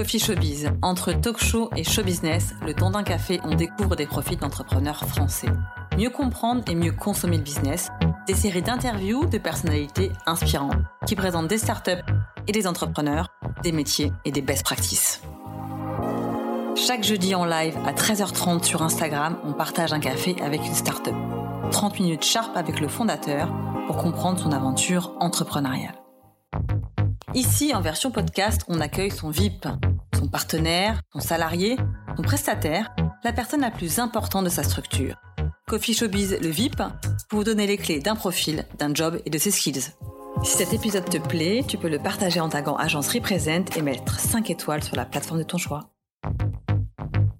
[0.00, 0.70] Coffee Showbiz.
[0.80, 5.04] Entre talk show et show business, le temps d'un café, on découvre des profits d'entrepreneurs
[5.04, 5.48] français.
[5.98, 7.90] Mieux comprendre et mieux consommer le business,
[8.26, 12.02] des séries d'interviews de personnalités inspirantes qui présentent des startups
[12.46, 13.28] et des entrepreneurs,
[13.62, 15.20] des métiers et des best practices.
[16.76, 21.14] Chaque jeudi en live à 13h30 sur Instagram, on partage un café avec une startup.
[21.72, 23.52] 30 minutes sharp avec le fondateur
[23.86, 26.00] pour comprendre son aventure entrepreneuriale.
[27.34, 29.68] Ici, en version podcast, on accueille son VIP,
[30.18, 31.76] son partenaire, son salarié,
[32.16, 35.14] son prestataire, la personne la plus importante de sa structure.
[35.68, 36.82] Coffee Showbiz, le VIP,
[37.28, 39.92] pour vous donner les clés d'un profil, d'un job et de ses skills.
[40.42, 44.18] Si cet épisode te plaît, tu peux le partager en tagant Agence Represent et mettre
[44.18, 45.90] 5 étoiles sur la plateforme de ton choix.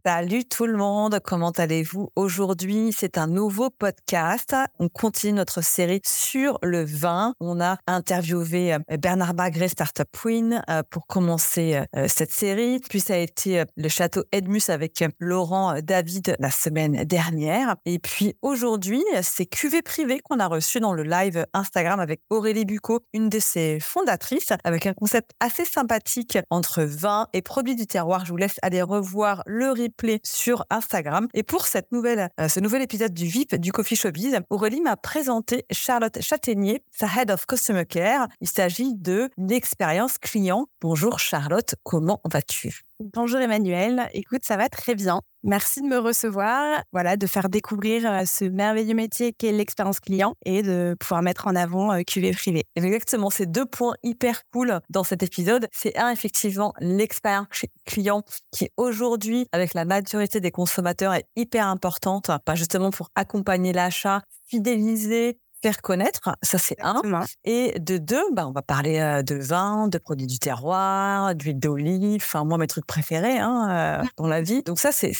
[0.06, 4.56] Salut tout le monde, comment allez-vous Aujourd'hui, c'est un nouveau podcast.
[4.78, 7.34] On continue notre série sur le vin.
[7.38, 12.80] On a interviewé euh, Bernard Bagré, Startup Queen, euh, pour commencer euh, cette série.
[12.88, 17.76] Puis ça a été le château Edmus avec Laurent David la semaine dernière.
[17.84, 22.64] Et puis aujourd'hui, c'est QV Privé qu'on a reçu dans le live Instagram avec Aurélie
[22.64, 27.86] Bucco, une de ses fondatrices, avec un concept assez sympathique entre vin et produits du
[27.86, 28.24] terroir.
[28.24, 29.89] Je vous laisse aller revoir le replay
[30.24, 31.28] sur Instagram.
[31.34, 34.96] Et pour cette nouvelle, euh, ce nouvel épisode du VIP du Coffee Showbiz, Aurélie m'a
[34.96, 38.28] présenté Charlotte Châtaignier, sa Head of Customer Care.
[38.40, 40.66] Il s'agit de l'expérience client.
[40.80, 42.89] Bonjour Charlotte, comment vas-tu?
[43.02, 45.22] Bonjour Emmanuel, écoute, ça va très bien.
[45.42, 50.34] Merci de me recevoir, voilà, de faire découvrir euh, ce merveilleux métier qu'est l'expérience client
[50.44, 52.64] et de pouvoir mettre en avant euh, QV privé.
[52.76, 55.66] Exactement, c'est deux points hyper cool dans cet épisode.
[55.72, 57.46] C'est un, effectivement, l'expérience
[57.86, 63.72] client qui aujourd'hui, avec la maturité des consommateurs, est hyper importante, pas justement pour accompagner
[63.72, 67.02] l'achat, fidéliser faire connaître, ça c'est un.
[67.44, 72.22] Et de deux, bah, on va parler de vin, de produits du terroir, d'huile d'olive,
[72.24, 74.62] enfin moi mes trucs préférés hein, euh, dans la vie.
[74.62, 75.12] Donc ça c'est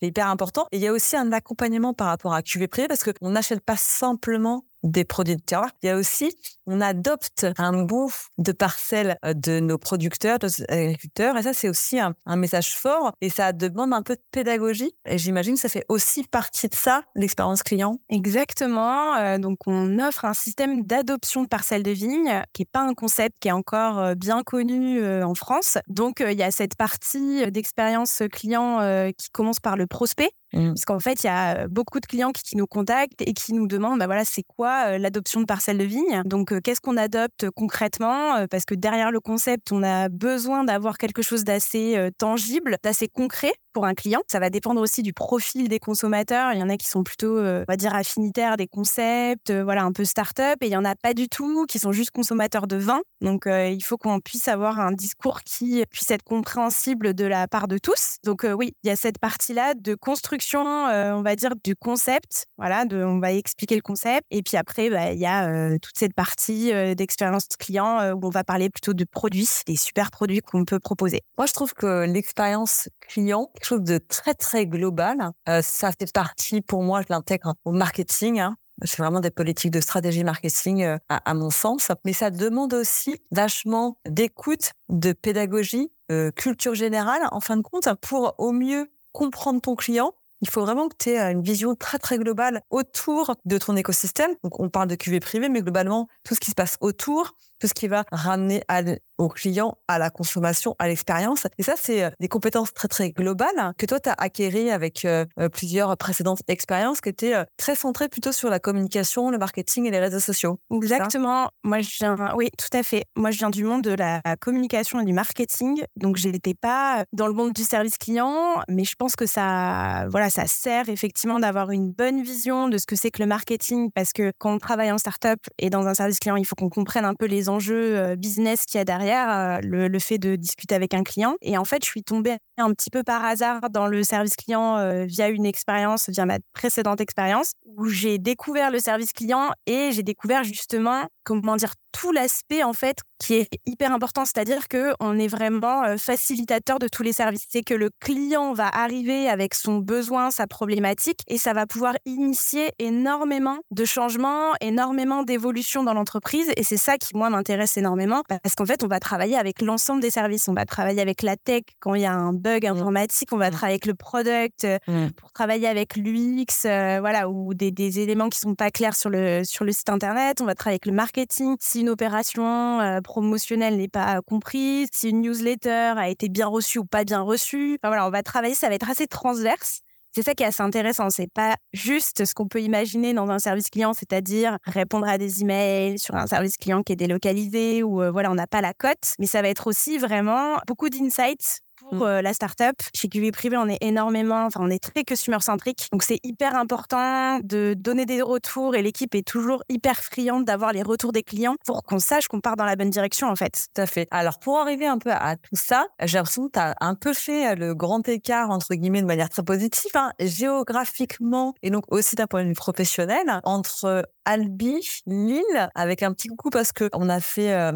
[0.00, 0.66] hyper important.
[0.72, 3.60] Et il y a aussi un accompagnement par rapport à QV Privé parce qu'on n'achète
[3.60, 5.70] pas simplement des produits de terroir.
[5.82, 6.34] Il y a aussi,
[6.66, 11.36] on adopte un bout de parcelles euh, de nos producteurs, de nos agriculteurs.
[11.36, 13.12] Et ça, c'est aussi un, message fort.
[13.20, 14.92] Et ça demande un peu de pédagogie.
[15.06, 17.98] Et j'imagine que ça fait aussi partie de ça, l'expérience client.
[18.08, 19.14] Exactement.
[19.16, 22.94] Euh, donc, on offre un système d'adoption de parcelles de vigne qui n'est pas un
[22.94, 25.78] concept qui est encore euh, bien connu en France.
[25.88, 30.32] Donc, il y a cette partie d'expérience client qui commence par le prospect.
[30.52, 30.68] Mmh.
[30.68, 33.66] Parce qu'en fait, il y a beaucoup de clients qui, nous contactent et qui nous
[33.66, 38.46] demandent, bah voilà, c'est quoi l'adoption de parcelles de vigne Donc, qu'est-ce qu'on adopte concrètement
[38.50, 43.52] Parce que derrière le concept, on a besoin d'avoir quelque chose d'assez tangible, d'assez concret
[43.72, 44.20] pour un client.
[44.30, 46.52] Ça va dépendre aussi du profil des consommateurs.
[46.52, 49.92] Il y en a qui sont plutôt, on va dire, affinitaires des concepts, voilà, un
[49.92, 52.76] peu start-up, et il y en a pas du tout qui sont juste consommateurs de
[52.76, 53.00] vin.
[53.20, 57.68] Donc, il faut qu'on puisse avoir un discours qui puisse être compréhensible de la part
[57.68, 58.16] de tous.
[58.24, 62.46] Donc, oui, il y a cette partie-là de construction euh, on va dire, du concept.
[62.58, 64.26] Voilà, on va expliquer le concept.
[64.30, 68.26] Et puis après, bah, il y a euh, toute cette partie euh, d'expérience client où
[68.26, 71.20] on va parler plutôt de produits, des super produits qu'on peut proposer.
[71.38, 75.30] Moi, je trouve que l'expérience client, chose de très, très global.
[75.62, 78.40] ça fait partie, pour moi, je l'intègre au marketing.
[78.40, 78.56] Hein.
[78.84, 81.88] C'est vraiment des politiques de stratégie marketing à, à, mon sens.
[82.04, 85.90] Mais ça demande aussi vachement d'écoute, de pédagogie,
[86.36, 90.12] culture générale, en fin de compte, pour au mieux comprendre ton client
[90.42, 94.32] il faut vraiment que tu aies une vision très, très globale autour de ton écosystème.
[94.42, 97.68] Donc, on parle de QV privé, mais globalement, tout ce qui se passe autour, tout
[97.68, 98.82] ce qui va ramener à,
[99.18, 101.46] au client, à la consommation, à l'expérience.
[101.58, 105.04] Et ça, c'est euh, des compétences très, très globales que toi, tu as acquéries avec
[105.04, 109.86] euh, euh, plusieurs précédentes expériences qui étaient très centrées plutôt sur la communication, le marketing
[109.86, 110.58] et les réseaux sociaux.
[110.74, 111.50] Exactement.
[111.62, 113.04] Moi, je viens, oui, tout à fait.
[113.14, 115.84] Moi, je viens du monde de la communication et du marketing.
[115.94, 120.06] Donc, je n'étais pas dans le monde du service client, mais je pense que ça,
[120.10, 123.90] voilà, ça sert effectivement d'avoir une bonne vision de ce que c'est que le marketing
[123.94, 126.70] parce que quand on travaille en startup et dans un service client, il faut qu'on
[126.70, 130.36] comprenne un peu les enjeux euh, business qu'il y a derrière, euh, le, fait de
[130.36, 131.36] discuter avec un client.
[131.42, 134.76] Et en fait, je suis tombée un petit peu par hasard dans le service client
[134.78, 139.90] euh, via une expérience, via ma précédente expérience, où j'ai découvert le service client et
[139.92, 144.94] j'ai découvert justement, comment dire, tout l'aspect en fait qui est hyper important, c'est-à-dire que
[144.98, 147.46] on est vraiment euh, facilitateur de tous les services.
[147.48, 151.94] C'est que le client va arriver avec son besoin, sa problématique, et ça va pouvoir
[152.04, 156.50] initier énormément de changements, énormément d'évolutions dans l'entreprise.
[156.56, 160.02] Et c'est ça qui moi m'intéresse énormément, parce qu'en fait on va travailler avec l'ensemble
[160.02, 160.48] des services.
[160.48, 162.72] On va travailler avec la tech quand il y a un bug mmh.
[162.72, 163.52] informatique, on va mmh.
[163.52, 165.10] travailler avec le product euh, mmh.
[165.12, 169.44] pour travailler avec l'UX, euh, voilà, ou des, éléments qui sont pas clairs sur le
[169.44, 170.40] sur le site internet.
[170.40, 171.56] On va travailler avec le marketing.
[171.60, 172.80] Si une opération
[173.12, 177.74] promotionnelle n'est pas comprise, si une newsletter a été bien reçue ou pas bien reçue.
[177.74, 179.80] Enfin, voilà, on va travailler, ça va être assez transverse.
[180.14, 181.10] C'est ça qui est assez intéressant.
[181.10, 185.42] C'est pas juste ce qu'on peut imaginer dans un service client, c'est-à-dire répondre à des
[185.42, 188.72] emails sur un service client qui est délocalisé ou euh, voilà, on n'a pas la
[188.72, 189.12] cote.
[189.18, 192.02] Mais ça va être aussi vraiment beaucoup d'insights pour Mmh.
[192.02, 192.76] euh, la startup.
[192.94, 195.88] Chez QV Privé, on est énormément, enfin, on est très customer centrique.
[195.92, 200.72] Donc, c'est hyper important de donner des retours et l'équipe est toujours hyper friande d'avoir
[200.72, 203.66] les retours des clients pour qu'on sache qu'on part dans la bonne direction, en fait.
[203.74, 204.08] Tout à fait.
[204.10, 207.12] Alors, pour arriver un peu à tout ça, j'ai l'impression que tu as un peu
[207.12, 212.16] fait le grand écart, entre guillemets, de manière très positive, hein, géographiquement et donc aussi
[212.16, 217.20] d'un point de vue professionnel, entre Albi, Lille, avec un petit coucou parce qu'on a
[217.20, 217.72] fait euh,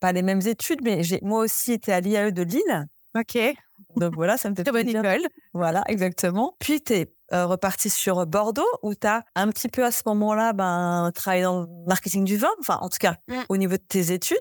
[0.00, 2.86] pas les mêmes études, mais j'ai moi aussi été à l'IAE de Lille.
[3.18, 3.38] Ok.
[3.96, 5.26] Donc voilà, ça me fait Très bonne école.
[5.52, 6.56] Voilà, exactement.
[6.58, 10.52] Puis tu es reparti sur Bordeaux où tu as un petit peu à ce moment-là
[10.52, 13.34] ben, travaillé dans le marketing du vin, enfin en tout cas Mm.
[13.48, 14.38] au niveau de tes études,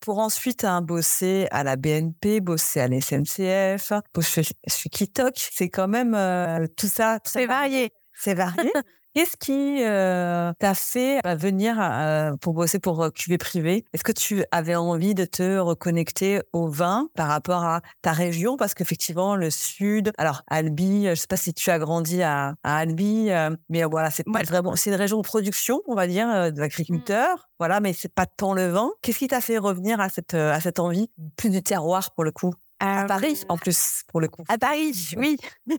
[0.00, 5.34] pour ensuite hein, bosser à la BNP, bosser à la SNCF, bosser chez, Kitok.
[5.36, 7.18] C'est quand même euh, tout ça.
[7.24, 7.92] C'est varié.
[8.14, 8.72] C'est varié.
[9.18, 13.84] Qu'est-ce qui euh, t'a fait bah, venir euh, pour bosser pour euh, QV privé?
[13.92, 18.56] Est-ce que tu avais envie de te reconnecter au vin par rapport à ta région?
[18.56, 22.54] Parce qu'effectivement, le sud, alors Albi, euh, je sais pas si tu as grandi à,
[22.62, 24.44] à Albi, euh, mais euh, voilà, c'est Ouais.
[24.44, 27.48] vraiment, c'est une région de production, on va dire, euh, de l'agriculteur.
[27.58, 28.92] Voilà, mais c'est pas tant le vin.
[29.02, 31.10] Qu'est-ce qui t'a fait revenir à cette euh, à cette envie?
[31.36, 34.44] Plus du terroir pour le coup À Paris, en plus, pour le coup.
[34.46, 35.38] À Paris, oui.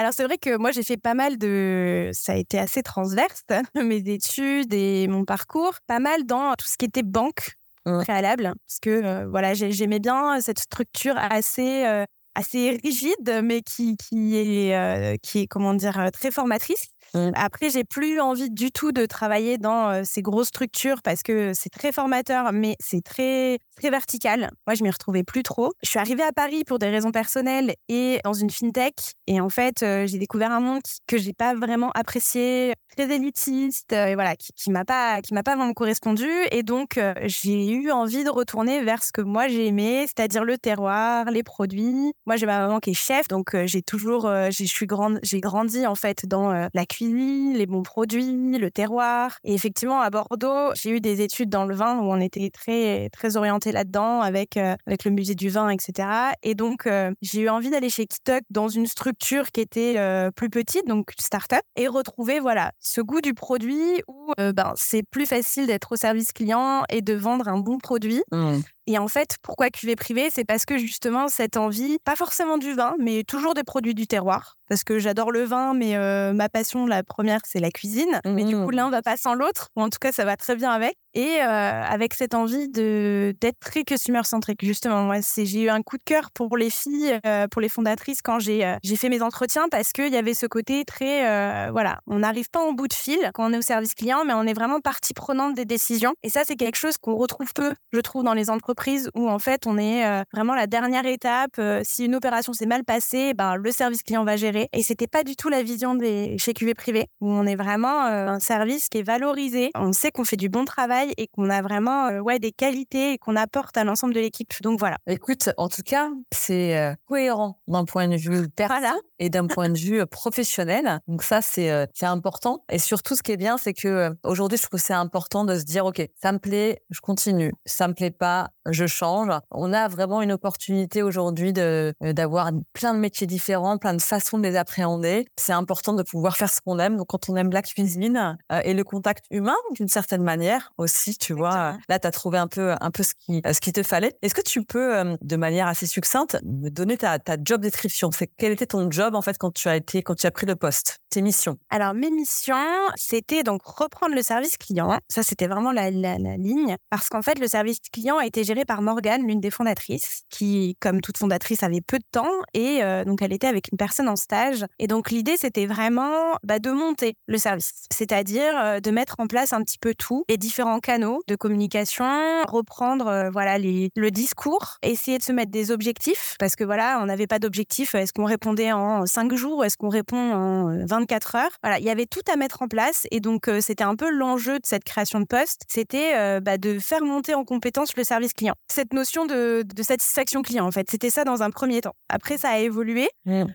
[0.00, 3.42] Alors c'est vrai que moi j'ai fait pas mal de, ça a été assez transverse,
[3.74, 7.52] mes études et mon parcours, pas mal dans tout ce qui était banque
[7.86, 8.02] Mm.
[8.02, 13.62] préalable, parce que euh, voilà j'ai- j'aimais bien cette structure assez euh, assez rigide, mais
[13.62, 16.88] qui qui est euh, qui est comment dire euh, très formatrice.
[17.12, 17.30] Mm.
[17.34, 21.52] Après j'ai plus envie du tout de travailler dans euh, ces grosses structures parce que
[21.54, 24.50] c'est très formateur, mais c'est très très vertical.
[24.66, 25.72] Moi je m'y retrouvais plus trop.
[25.82, 28.94] Je suis arrivée à Paris pour des raisons personnelles et dans une fintech,
[29.26, 33.12] et en fait euh, j'ai découvert un monde qui- que j'ai pas vraiment apprécié, très
[33.12, 36.28] élitiste, et voilà, qui, qui m'a pas qui m'a pas vraiment correspondu.
[36.52, 40.58] Et donc j'ai eu envie de retourner vers ce que moi j'ai aimé, c'est-à-dire le
[40.58, 42.12] terroir, les produits.
[42.30, 44.86] Moi j'ai ma maman qui est chef, donc euh, j'ai toujours euh, j'ai- je suis
[44.86, 49.36] grande, j'ai grandi en fait dans euh, la cuisine, les bons produits, le terroir.
[49.42, 53.08] Et effectivement à Bordeaux, j'ai eu des études dans le vin où on était très
[53.10, 56.08] très orienté là-dedans avec avec le musée du vin, etc.
[56.44, 56.88] Et donc
[57.20, 59.96] j'ai eu envie d'aller chez Kitok dans une structure qui était
[60.36, 65.26] plus petite, donc start-up, et retrouver voilà ce goût du produit où ben c'est plus
[65.26, 68.22] facile d'être au service client et de vendre un bon produit.
[68.30, 68.60] Mm.
[68.86, 72.72] Et en fait, pourquoi cuvée privée C'est parce que justement, cette envie, pas forcément du
[72.72, 74.56] vin, mais toujours des produits du terroir.
[74.68, 78.20] Parce que j'adore le vin, mais euh, ma passion, la première, c'est la cuisine.
[78.24, 78.76] Mais du coup, Mhm.
[78.76, 80.94] l'un va pas sans l'autre, ou en tout cas, ça va très bien avec.
[81.14, 85.82] Et euh, avec cette envie de d'être très customer centrique, justement, moi, j'ai eu un
[85.82, 89.08] coup de cœur pour les filles, euh, pour les fondatrices quand j'ai euh, j'ai fait
[89.08, 92.88] mes entretiens parce qu'il y avait ce côté très, voilà, on n'arrive pas en bout
[92.88, 95.64] de fil quand on est au service client, mais on est vraiment partie prenante des
[95.64, 96.14] décisions.
[96.22, 99.38] Et ça, c'est quelque chose qu'on retrouve peu, je trouve, dans les entreprises où en
[99.38, 101.60] fait, on est vraiment la dernière étape.
[101.82, 104.68] Si une opération s'est mal passée, ben le service client va gérer.
[104.72, 108.04] Et c'était pas du tout la vision des chez QV privé où on est vraiment
[108.04, 109.70] un service qui est valorisé.
[109.74, 113.12] On sait qu'on fait du bon travail et qu'on a vraiment euh, ouais des qualités
[113.12, 114.52] et qu'on apporte à l'ensemble de l'équipe.
[114.62, 114.96] Donc voilà.
[115.06, 118.96] Écoute, en tout cas, c'est euh, cohérent d'un point de vue perso Voilà.
[119.18, 121.00] et d'un point de vue professionnel.
[121.08, 122.64] Donc ça, c'est euh, important.
[122.70, 125.58] Et surtout, ce qui est bien, c'est que aujourd'hui, je trouve que c'est important de
[125.58, 127.52] se dire, ok, ça me plaît, je continue.
[127.66, 129.28] Ça me plaît pas, je change.
[129.50, 134.02] On a vraiment une opportunité aujourd'hui de euh, d'avoir plein de métiers différents, plein de
[134.02, 135.26] façons de les appréhender.
[135.38, 136.96] C'est important de pouvoir faire ce qu'on aime.
[136.96, 141.16] Donc quand on aime la cuisine euh, et le contact humain, d'une certaine manière aussi,
[141.16, 143.72] tu vois, là, tu as trouvé un peu un peu ce qui euh, ce qui
[143.72, 144.14] te fallait.
[144.22, 148.10] Est-ce que tu peux, euh, de manière assez succincte, me donner ta, ta job description?
[148.12, 150.46] C'est quel était ton job en fait quand tu as été quand tu as pris
[150.46, 151.56] le poste, tes missions?
[151.70, 152.54] Alors, mes missions,
[152.96, 154.98] c'était donc reprendre le service client.
[155.08, 156.76] Ça, c'était vraiment la, la- la ligne.
[156.90, 160.76] Parce qu'en fait, le service client a été géré par Morgane, l'une des fondatrices, qui,
[160.80, 162.30] comme toute fondatrice, avait peu de temps.
[162.54, 164.64] Et euh, donc, elle était avec une personne en stage.
[164.78, 167.72] Et donc, l'idée, c'était vraiment bah, de monter le service.
[167.92, 172.42] C'est-à-dire euh, de mettre en place un petit peu tout, les différents canaux de communication,
[172.48, 176.36] reprendre euh, voilà le discours, essayer de se mettre des objectifs.
[176.38, 177.94] Parce que voilà, on n'avait pas d'objectif.
[177.94, 181.50] Est-ce qu'on répondait en 5 jours Est-ce qu'on répond en euh, 24 heures?
[181.62, 183.06] Voilà, il y avait tout à mettre en place.
[183.10, 185.62] Et donc, c'était un peu l'enjeu de cette création de poste.
[185.68, 188.54] C'était bah, de faire monter en compétence le service client.
[188.72, 191.94] Cette notion de, de satisfaction client, en fait, c'était ça dans un premier temps.
[192.08, 193.08] Après, ça a évolué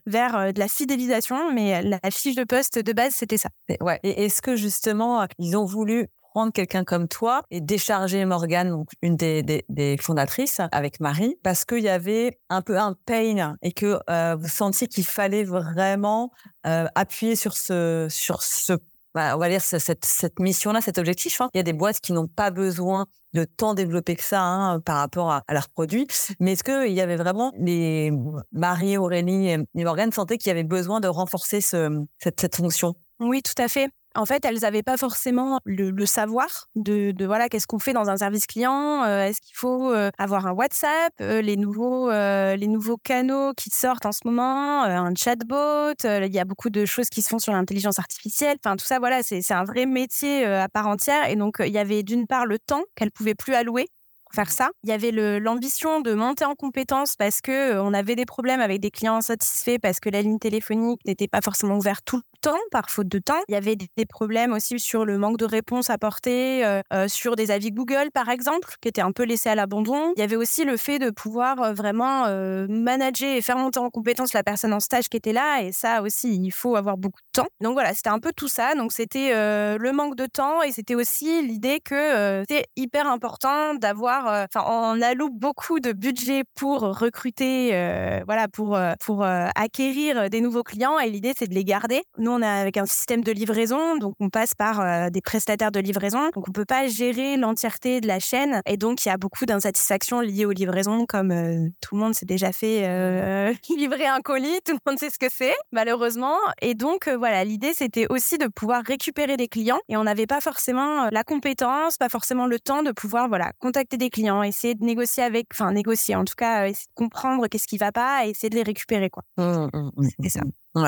[0.05, 3.49] vers euh, de la fidélisation, mais la fiche de poste de base, c'était ça.
[3.67, 3.99] Et- Ouais.
[4.03, 8.89] Et est-ce que justement, ils ont voulu prendre quelqu'un comme toi et décharger Morgane, donc
[9.01, 13.71] une des, des, fondatrices, avec Marie, parce qu'il y avait un peu un pain et
[13.71, 16.31] que euh, vous sentiez qu'il fallait vraiment
[16.67, 18.73] euh, appuyer sur ce, sur ce
[19.15, 21.39] bah, on va dire cette, cette mission-là, cet objectif.
[21.39, 21.49] Hein.
[21.53, 24.81] Il y a des boîtes qui n'ont pas besoin de tant développer que ça hein,
[24.81, 26.05] par rapport à, leurs produits.
[26.41, 28.11] Mais est-ce qu'il y avait vraiment les
[28.51, 32.93] Marie, Aurélie et Morgane qu'il y avait besoin de renforcer ce, cette, cette fonction?
[33.19, 37.67] Oui, tout à fait en fait, elles n'avaient pas forcément le, savoir de, voilà qu'est-ce
[37.67, 39.03] qu'on fait dans un service client.
[39.03, 44.11] Euh, est-ce qu'il faut euh, avoir un WhatsApp, euh, les nouveaux canaux qui sortent en
[44.11, 45.93] ce moment, un chatbot.
[46.03, 48.57] Il y a beaucoup de choses qui se font sur l'intelligence artificielle.
[48.63, 51.29] Enfin, tout ça, voilà, c'est un vrai métier à part entière.
[51.29, 53.87] Et donc, il y avait d'une part le temps qu'elles pouvaient plus allouer
[54.33, 54.69] faire ça.
[54.83, 58.81] Il y avait l'ambition de monter en compétences parce que on avait des problèmes avec
[58.81, 62.23] des clients insatisfaits parce que la ligne téléphonique n'était pas forcément ouverte tout le
[62.71, 63.41] par faute de temps.
[63.47, 67.51] Il y avait des problèmes aussi sur le manque de réponses apportées euh, sur des
[67.51, 70.13] avis Google par exemple qui étaient un peu laissés à l'abandon.
[70.15, 72.25] Il y avait aussi le fait de pouvoir vraiment
[72.67, 76.01] manager et faire monter en compétence la personne en stage qui était là et ça
[76.01, 77.47] aussi il faut avoir beaucoup de temps.
[77.61, 78.75] Donc voilà, c'était un peu tout ça.
[78.75, 84.27] Donc c'était le manque de temps et c'était aussi l'idée que c'était hyper important d'avoir
[84.27, 90.29] euh, enfin, on alloue beaucoup de budget pour recruter, euh, voilà, pour euh, pour acquérir
[90.29, 90.99] des nouveaux clients.
[90.99, 92.03] Et l'idée, c'est de les garder.
[92.35, 96.29] On est avec un système de livraison, donc on passe par des prestataires de livraison.
[96.33, 98.61] Donc, on peut pas gérer l'entièreté de la chaîne.
[98.65, 102.25] Et donc, il y a beaucoup d'insatisfaction liées aux livraisons, comme tout le monde s'est
[102.25, 102.81] déjà fait
[103.69, 104.59] livrer un colis.
[104.65, 106.37] Tout le monde sait ce que c'est, malheureusement.
[106.61, 109.79] Et donc, voilà, l'idée, c'était aussi de pouvoir récupérer des clients.
[109.89, 113.97] Et on n'avait pas forcément la compétence, pas forcément le temps de pouvoir, voilà, contacter
[113.97, 117.47] des clients, essayer de négocier avec, enfin négocier, en tout cas, euh, essayer de comprendre
[117.47, 119.23] qu'est-ce qui va pas et essayer de les récupérer, quoi.
[119.37, 120.41] Mmh, mmh, mmh, c'est ça.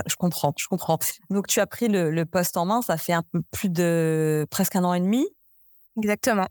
[0.08, 1.00] Je comprends, je comprends.
[1.29, 4.46] Donc tu as pris le, le poste en main, ça fait un peu plus de
[4.50, 5.25] presque un an et demi.
[5.98, 6.46] Exactement.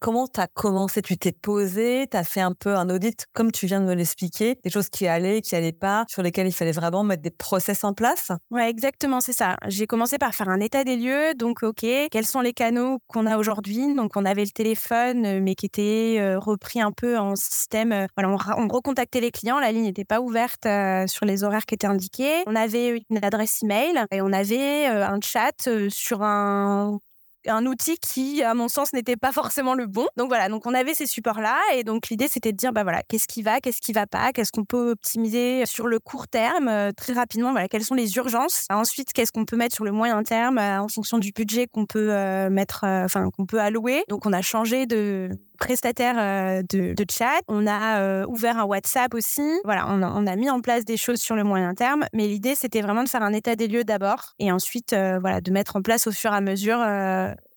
[0.00, 1.02] comment tu as commencé?
[1.02, 3.94] Tu t'es posé, tu as fait un peu un audit, comme tu viens de me
[3.94, 7.30] l'expliquer, des choses qui allaient, qui allaient pas, sur lesquelles il fallait vraiment mettre des
[7.30, 8.32] process en place?
[8.50, 9.56] Ouais, exactement, c'est ça.
[9.68, 11.34] J'ai commencé par faire un état des lieux.
[11.34, 13.94] Donc, OK, quels sont les canaux qu'on a aujourd'hui?
[13.94, 18.06] Donc, on avait le téléphone, mais qui était repris un peu en système.
[18.16, 20.66] voilà, on, recontactait les clients, la ligne n'était pas ouverte
[21.06, 22.44] sur les horaires qui étaient indiqués.
[22.46, 26.98] On avait une adresse email et on avait un chat sur un
[27.46, 30.06] un outil qui, à mon sens, n'était pas forcément le bon.
[30.16, 33.02] Donc voilà, donc on avait ces supports-là et donc l'idée c'était de dire bah voilà,
[33.02, 36.68] qu'est-ce qui va, qu'est-ce qui va pas, qu'est-ce qu'on peut optimiser sur le court terme
[36.68, 37.50] euh, très rapidement.
[37.52, 38.66] Voilà, quelles sont les urgences.
[38.70, 41.86] Ensuite, qu'est-ce qu'on peut mettre sur le moyen terme euh, en fonction du budget qu'on
[41.86, 44.04] peut euh, mettre, enfin qu'on peut allouer.
[44.08, 47.40] Donc on a changé de prestataire euh, de, chat.
[47.46, 49.48] On a euh, ouvert un WhatsApp aussi.
[49.64, 52.06] Voilà, on a, mis en place des choses sur le moyen terme.
[52.12, 55.40] Mais l'idée, c'était vraiment de faire un état des lieux d'abord et ensuite, euh, voilà,
[55.40, 56.78] de mettre en place au fur et à mesure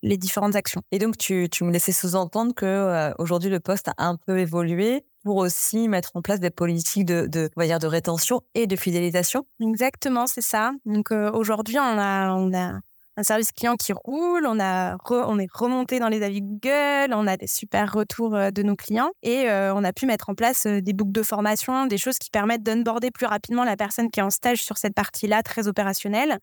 [0.04, 0.82] les différentes actions.
[0.92, 5.38] Et donc, tu, me laissais sous-entendre que aujourd'hui le poste a un peu évolué pour
[5.38, 9.46] aussi mettre en place des politiques de, de, dire de rétention et de fidélisation.
[9.62, 10.74] Exactement, c'est ça.
[10.86, 12.80] Donc aujourd'hui, on a, on a
[13.16, 17.28] un service client qui roule, on, a on est remonté dans les avis Google, on
[17.28, 20.36] a des super retours euh, de nos clients et euh, on a pu mettre en
[20.36, 24.10] place euh, des boucles de formation, des choses qui permettent d'unborder plus rapidement la personne
[24.10, 26.40] qui est en stage sur cette partie-là très opérationnelle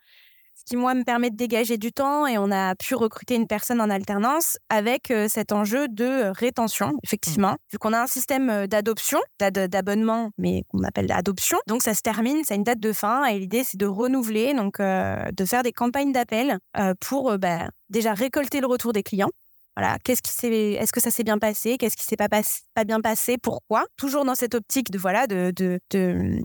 [0.61, 3.47] ce qui, moi, me permet de dégager du temps et on a pu recruter une
[3.47, 7.53] personne en alternance avec euh, cet enjeu de rétention, effectivement.
[7.53, 7.73] Mmh.
[7.73, 12.03] Vu qu'on a un système euh, d'adoption, d'abonnement, mais qu'on appelle adoption, donc ça se
[12.03, 15.45] termine, ça a une date de fin et l'idée, c'est de renouveler, donc euh, de
[15.47, 16.59] faire des campagnes d'appel
[17.01, 19.31] pour bah, déjà récolter le retour des clients.
[19.77, 22.85] Voilà, qu'est-ce qui s'est, est-ce que ça s'est bien passé, qu'est-ce qui s'est pas, pas
[22.85, 23.85] bien passé, pourquoi?
[23.97, 26.43] Toujours dans cette optique de voilà de, de, de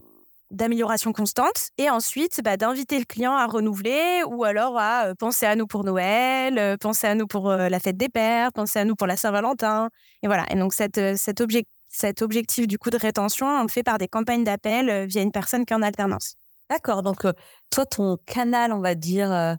[0.56, 5.46] d'amélioration constante et ensuite bah, d'inviter le client à renouveler ou alors à euh, penser
[5.46, 8.80] à nous pour Noël, euh, penser à nous pour euh, la fête des pères, penser
[8.80, 9.90] à nous pour la Saint-Valentin.
[10.24, 10.46] Et voilà.
[10.50, 11.44] Et donc cette, cet,
[11.90, 15.32] cet objectif du coup de rétention, on le fait par des campagnes d'appel via une
[15.32, 16.36] personne qui est en alternance.
[16.70, 17.04] D'accord.
[17.04, 17.26] Donc
[17.70, 19.58] toi, ton canal, on va dire,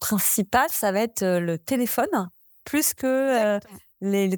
[0.00, 2.30] principal, ça va être le téléphone
[2.64, 3.60] plus que
[4.00, 4.36] les, les,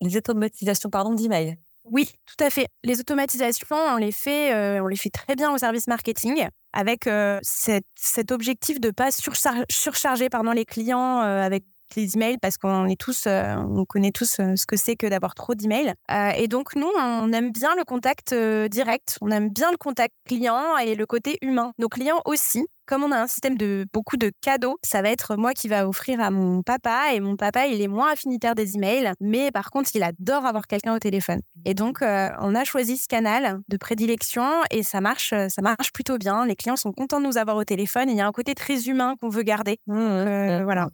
[0.00, 1.58] les automatisations pardon, d'email.
[1.90, 2.68] Oui, tout à fait.
[2.84, 7.06] Les automatisations, on les fait, euh, on les fait très bien au service marketing avec
[7.06, 11.64] euh, cet, objectif de ne pas surcharger pardon, les clients euh, avec
[11.96, 15.54] les emails parce qu'on est tous, on connaît tous ce que c'est que d'avoir trop
[15.54, 15.94] d'emails.
[16.36, 20.76] et donc nous, on aime bien le contact direct, on aime bien le contact client
[20.76, 21.72] et le côté humain.
[21.78, 25.36] Nos clients aussi comme on a un système de beaucoup de cadeaux, ça va être
[25.36, 28.76] moi qui va offrir à mon papa et mon papa, il est moins affinitaire des
[28.76, 31.40] emails, mais par contre, il adore avoir quelqu'un au téléphone.
[31.66, 35.60] Et donc, euh, on a choisi ce canal de prédilection et ça marche, euh, ça
[35.60, 36.46] marche plutôt bien.
[36.46, 38.08] Les clients sont contents de nous avoir au téléphone.
[38.08, 39.78] il y a un côté très humain qu'on veut garder.
[39.86, 40.88] Mmh, mmh, euh, mmh, voilà.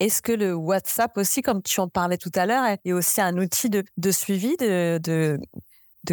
[0.00, 3.36] Est-ce que le WhatsApp aussi, comme tu en parlais tout à l'heure, est aussi un
[3.36, 5.38] outil de, suivi, de, de,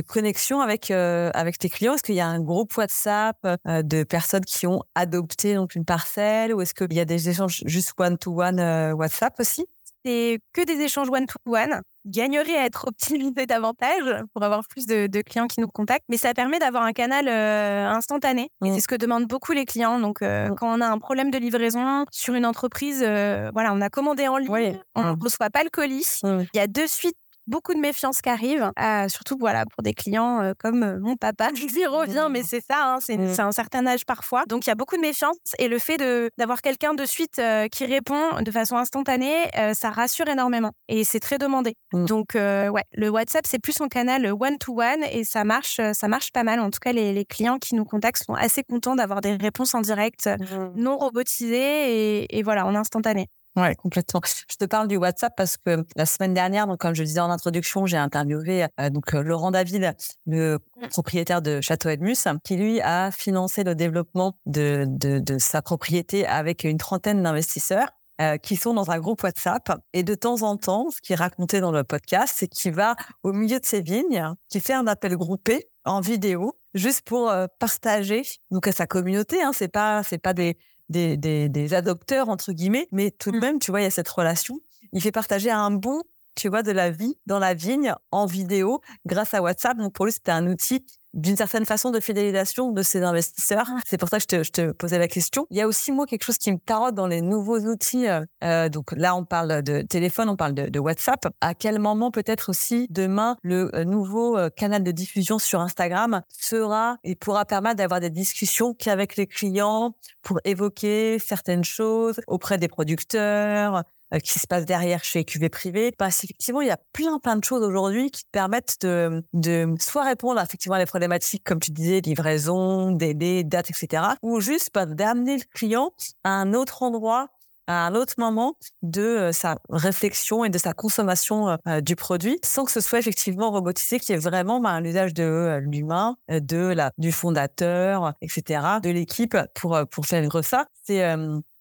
[0.02, 1.94] connexion avec, euh, avec tes clients?
[1.94, 5.86] Est-ce qu'il y a un groupe WhatsApp euh, de personnes qui ont adopté donc une
[5.86, 9.66] parcelle ou est-ce qu'il y a des échanges juste one-to-one euh, WhatsApp aussi?
[10.04, 15.48] C'est que des échanges one-to-one gagnerait à être optimisé davantage pour avoir plus de, clients
[15.48, 18.52] qui nous contactent, mais ça permet d'avoir un canal euh, instantané.
[18.64, 18.80] Et c'est mmh.
[18.82, 20.00] ce que demandent beaucoup les clients.
[20.00, 20.54] Donc, mmh.
[20.58, 24.38] quand on a un problème de livraison sur une entreprise, voilà, on a commandé en
[24.38, 25.20] ligne, on ne mmh.
[25.20, 26.20] reçoit pas le colis.
[26.24, 29.94] Il y a de suite beaucoup de méfiance qui arrive, euh, surtout voilà pour des
[29.94, 33.86] clients euh, comme euh, mon papa qui revient, mais c'est ça, hein, c'est un certain
[33.86, 34.44] âge parfois.
[34.48, 35.98] Donc il y a beaucoup de méfiance et le fait
[36.38, 41.38] d'avoir quelqu'un de suite qui répond de façon instantanée, ça rassure énormément et c'est très
[41.38, 41.76] demandé.
[41.94, 42.06] Mmh.
[42.06, 46.08] Donc ouais, le WhatsApp c'est plus un canal one to one et ça marche, ça
[46.08, 46.60] marche pas mal.
[46.60, 49.82] En tout cas, les, clients qui nous contactent sont assez contents d'avoir des réponses en
[49.82, 50.74] direct, mmh.
[50.76, 53.28] non robotisées et, et voilà en instantané.
[53.56, 54.20] Ouais, complètement.
[54.50, 57.30] Je te parle du WhatsApp parce que la semaine dernière, donc comme je disais en
[57.30, 59.96] introduction, j'ai interviewé euh, donc euh, Laurent David,
[60.26, 60.88] le mmh.
[60.90, 66.28] propriétaire de Château Edmus, qui lui a financé le développement de, de, de sa propriété
[66.28, 67.88] avec une trentaine d'investisseurs.
[68.22, 69.78] Euh, qui sont dans un groupe WhatsApp.
[69.92, 73.34] Et de temps en temps, ce qu'il racontait dans le podcast, c'est qu'il va au
[73.34, 78.22] milieu de ses vignes, qui fait un appel groupé en vidéo, juste pour partager
[78.52, 79.44] donc à sa communauté.
[79.44, 80.58] Hein, c'est pas c'est pas des
[80.90, 83.42] des, des, adopteurs, entre guillemets, mais tout de mmh.
[83.42, 84.60] même, tu vois, il y a cette relation.
[84.94, 86.04] Il fait partager un bout,
[86.36, 89.78] tu vois, de la vie dans la vigne en vidéo grâce à WhatsApp.
[89.78, 93.68] Donc, pour lui, c'était un outil d'une certaine façon de fidélisation de ses investisseurs.
[93.70, 93.80] Ah.
[93.88, 95.48] C'est pour ça que je te, je te, posais la question.
[95.50, 98.08] Il y a aussi, moi, quelque chose qui me tarote dans les nouveaux outils.
[98.08, 101.28] Euh, euh donc là, on parle de téléphone, on parle de, de WhatsApp.
[101.42, 106.98] À quel moment peut-être aussi demain, le euh, nouveau canal de diffusion sur Instagram sera
[107.04, 112.68] et pourra permettre d'avoir des discussions qu'avec les clients pour évoquer certaines choses auprès des
[112.68, 113.84] producteurs,
[114.24, 115.92] qui se passe derrière chez QV privé.
[115.92, 119.76] Parce qu'effectivement, il y a plein, plein de choses aujourd'hui qui te permettent de, de
[119.80, 124.04] soit répondre effectivement à des problématiques, comme tu disais, livraison, délai, date, etc.
[124.22, 125.92] Ou juste bah, d'amener le client
[126.24, 127.30] à un autre endroit
[127.68, 132.40] à un autre moment de euh, sa réflexion et de sa consommation euh, du produit
[132.44, 136.92] sans que ce soit effectivement robotisé, qui est vraiment bah, l'usage de l'humain, de la,
[136.98, 140.68] du fondateur, etc., de l'équipe pour, pour faire ça.
[140.84, 141.04] C'est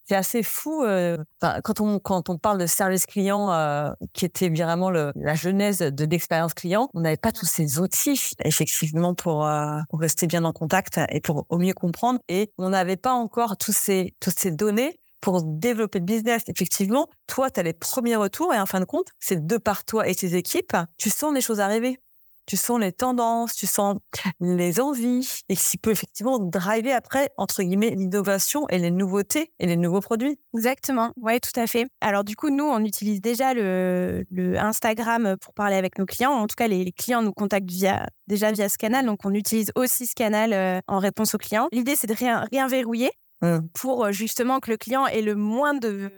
[0.06, 4.48] c'est assez fou euh, quand on quand on parle de service client euh, qui était
[4.48, 9.46] vraiment le, la genèse de l'expérience client on n'avait pas tous ces outils effectivement pour
[9.46, 13.12] euh, pour rester bien en contact et pour au mieux comprendre et on n'avait pas
[13.12, 16.42] encore tous ces toutes ces données pour développer le business.
[16.48, 19.86] Effectivement, toi, tu as les premiers retours et en fin de compte, c'est de par
[19.86, 21.98] toi et tes équipes, tu sens les choses arriver
[22.46, 23.96] tu sens les tendances, tu sens
[24.40, 29.66] les envies et qui peut effectivement driver après, entre guillemets, l'innovation et les nouveautés et
[29.66, 30.38] les nouveaux produits.
[30.54, 31.86] Exactement, oui, tout à fait.
[32.00, 34.24] Alors du coup, nous, on utilise déjà le,
[34.56, 36.32] Instagram pour parler avec nos clients.
[36.32, 39.72] En tout cas, les, clients nous contactent via, déjà via ce canal, donc on utilise
[39.74, 41.68] aussi ce canal euh, en réponse aux clients.
[41.72, 43.10] L'idée, c'est de rien, rien verrouiller
[43.42, 43.58] mmh.
[43.74, 46.10] pour euh, justement que le client ait le moins de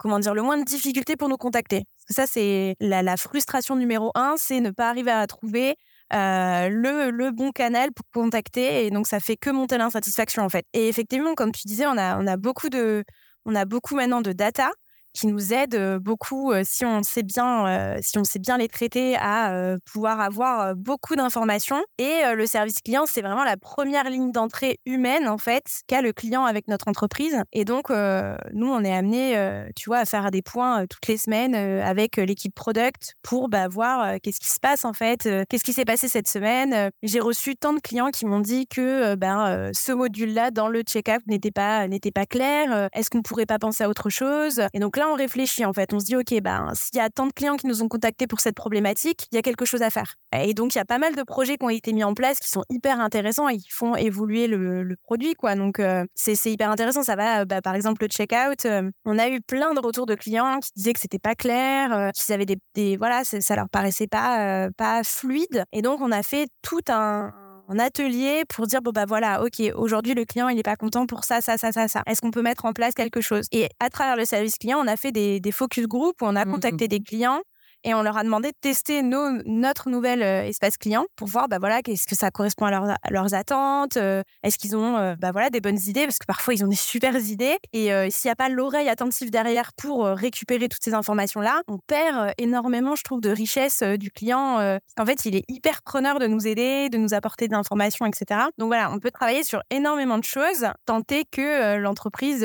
[0.00, 1.84] comment dire, le moins de difficultés pour nous contacter.
[2.08, 5.76] Ça, c'est la, frustration numéro un, c'est ne pas arriver à trouver
[6.14, 8.86] euh, le, le, bon canal pour contacter.
[8.86, 10.64] Et donc, ça fait que monter l'insatisfaction, en fait.
[10.72, 13.04] Et effectivement, comme tu disais, on a, on a, beaucoup, de,
[13.44, 14.70] on a beaucoup maintenant de data
[15.12, 19.76] qui nous aident beaucoup si on sait bien si on sait bien les traiter à
[19.84, 21.82] pouvoir avoir beaucoup d'informations.
[21.98, 26.12] Et le service client c'est vraiment la première ligne d'entrée humaine en fait qu'a le
[26.12, 27.42] client avec notre entreprise.
[27.52, 31.54] Et donc nous on est amené tu vois à faire des points toutes les semaines
[31.54, 35.84] avec l'équipe product pour bah, voir qu'est-ce qui se passe en fait qu'est-ce qui s'est
[35.84, 40.34] passé cette semaine j'ai reçu tant de clients qui m'ont dit que ben ce module
[40.34, 43.88] là dans le check-up n'était pas n'était pas clair est-ce qu'on pourrait pas penser à
[43.88, 44.62] autre chose?
[44.72, 45.92] Et donc là, on réfléchit en fait.
[45.92, 48.26] On se dit, OK, ben, s'il y a tant de clients qui nous ont contactés
[48.26, 50.14] pour cette problématique, il y a quelque chose à faire.
[50.32, 52.38] Et donc, il y a pas mal de projets qui ont été mis en place
[52.38, 55.34] qui sont hyper intéressants et qui font évoluer le, produit.
[55.34, 55.56] quoi.
[55.56, 57.02] Donc, euh, c'est hyper intéressant.
[57.02, 58.66] Ça va, bah, par exemple, le checkout.
[58.66, 61.92] Euh, on a eu plein de retours de clients qui disaient que c'était pas clair,
[61.92, 65.64] euh, qu'ils avaient des, des, Voilà, ça leur paraissait pas, pas fluide.
[65.72, 67.32] Et donc, on a fait tout un
[67.70, 71.06] en atelier pour dire bon bah voilà ok aujourd'hui le client il n'est pas content
[71.06, 73.46] pour ça ça ça ça ça est-ce qu'on peut mettre en place quelque chose?
[73.52, 76.44] Et à travers le service client on a fait des, focus group où on a
[76.44, 76.88] mmh, contacté mmh.
[76.88, 77.40] des clients
[77.84, 81.82] et on leur a demandé de tester notre nouvel espace client pour voir bah voilà
[81.82, 82.70] qu'est-ce que ça correspond à,
[83.10, 83.96] leurs, attentes,
[84.42, 87.16] est-ce qu'ils ont bah voilà des bonnes idées parce que parfois ils ont des super
[87.16, 91.62] idées et s'il n'y a pas l'oreille attentive derrière pour récupérer toutes ces informations là,
[91.68, 94.78] on perd énormément je trouve de richesse du client.
[94.98, 98.40] en fait, il est hyper preneur de nous aider, de nous apporter des informations, etc.
[98.58, 102.40] Donc voilà, on peut travailler sur énormément de choses, tenter que l'entreprise,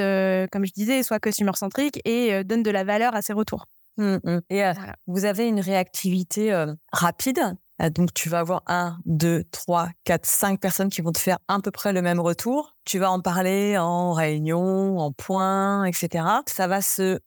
[0.52, 3.66] comme je disais, soit customer centrique et donne de la valeur à ses retours.
[3.98, 4.40] Mmh, mmh.
[4.50, 4.64] Et
[5.08, 7.58] vous avez une réactivité rapide.
[7.94, 11.60] Donc, tu vas avoir un, deux, trois, quatre, cinq personnes qui vont te faire à
[11.60, 12.78] peu près le même retour.
[12.86, 16.26] Tu vas en parler en réunion, en point, etc.
[16.48, 17.20] Ça va se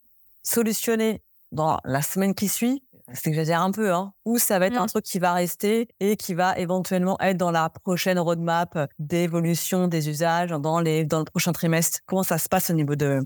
[0.42, 2.82] solutionner dans la semaine qui suit.
[3.14, 4.12] C'est que j'exagère un peu, hein.
[4.26, 7.50] Ou ça va être un truc qui va rester et qui va éventuellement être dans
[7.50, 12.00] la prochaine roadmap d'évolution des usages dans les dans le prochain trimestre.
[12.04, 13.20] Comment ça se passe au niveau de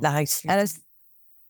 [0.00, 0.48] la réactivité?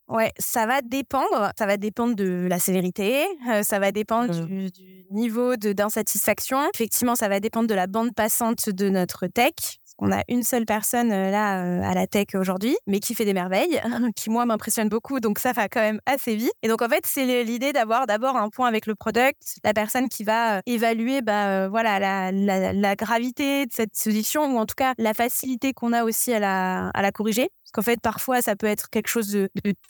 [0.09, 1.51] Ouais, ça va dépendre.
[1.57, 3.25] Ça va dépendre de la sévérité.
[3.47, 4.45] Euh, ça va dépendre mmh.
[4.45, 6.67] du, du, niveau d'insatisfaction.
[6.73, 9.53] Effectivement, ça va dépendre de la bande passante de notre tech.
[10.01, 13.25] On a une seule personne euh, là euh, à la tech aujourd'hui, mais qui fait
[13.25, 13.81] des merveilles,
[14.15, 15.19] qui moi m'impressionne beaucoup.
[15.19, 16.53] Donc ça va quand même assez vite.
[16.63, 20.09] Et donc en fait, c'est l'idée d'avoir d'abord un point avec le product, la personne
[20.09, 24.75] qui va évaluer, bah voilà, la, la, la, gravité de cette solution ou en tout
[24.75, 27.49] cas la facilité qu'on a aussi à la, à la corriger.
[27.71, 29.49] Parce qu'en fait, parfois, ça peut être quelque chose de,